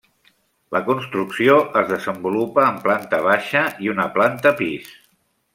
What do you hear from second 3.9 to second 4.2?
una